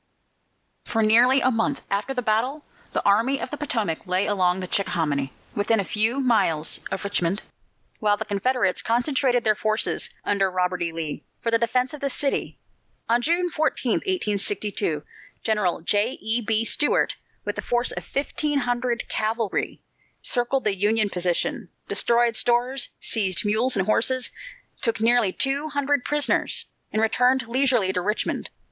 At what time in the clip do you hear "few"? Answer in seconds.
5.83-6.19